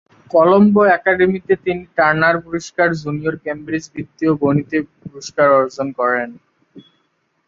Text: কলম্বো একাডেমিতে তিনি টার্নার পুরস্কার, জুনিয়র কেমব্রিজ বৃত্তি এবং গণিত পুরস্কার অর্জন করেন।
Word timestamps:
কলম্বো 0.31 0.81
একাডেমিতে 0.97 1.53
তিনি 1.65 1.83
টার্নার 1.97 2.35
পুরস্কার, 2.45 2.87
জুনিয়র 3.01 3.35
কেমব্রিজ 3.45 3.85
বৃত্তি 3.93 4.23
এবং 4.25 4.37
গণিত 4.43 4.71
পুরস্কার 5.01 5.47
অর্জন 5.59 5.87
করেন। 5.99 6.29